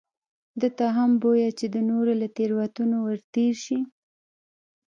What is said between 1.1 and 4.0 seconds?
بویه چې د نورو له تېروتنو ورتېر شي.